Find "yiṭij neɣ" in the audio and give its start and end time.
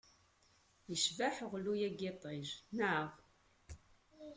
2.01-3.07